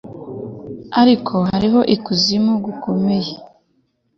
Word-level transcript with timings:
ariko 1.01 1.35
hariho 1.49 1.79
ikuzimu, 1.95 2.53
gukomeye 2.65 3.31